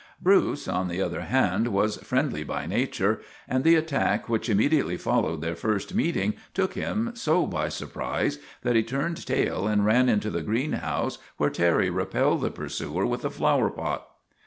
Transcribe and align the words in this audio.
Bruce, 0.19 0.67
on 0.67 0.87
the 0.87 0.99
other 0.99 1.21
hand, 1.21 1.67
was 1.67 1.97
friendly 1.97 2.43
by 2.43 2.65
nature, 2.65 3.21
and 3.47 3.63
the 3.63 3.75
attack 3.75 4.27
which 4.27 4.49
immediately 4.49 4.97
followed 4.97 5.41
their 5.41 5.53
first 5.55 5.93
meeting 5.93 6.33
took 6.55 6.73
him 6.73 7.11
so 7.13 7.45
by 7.45 7.69
surprise 7.69 8.39
that 8.63 8.75
he 8.75 8.81
turned 8.81 9.27
tail 9.27 9.67
and 9.67 9.85
ran 9.85 10.09
into 10.09 10.31
the 10.31 10.41
greenhouse, 10.41 11.19
where 11.37 11.51
Terry 11.51 11.91
repelled 11.91 12.41
the 12.41 12.49
pursuer 12.49 13.05
with 13.05 13.23
a 13.23 13.29
flower 13.29 13.69
pot. 13.69 14.07